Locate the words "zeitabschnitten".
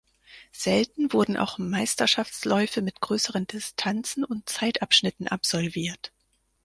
4.49-5.27